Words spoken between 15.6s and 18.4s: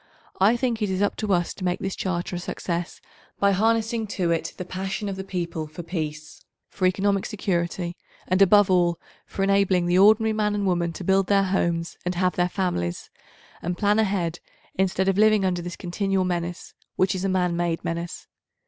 this continual menace which is a man made menace.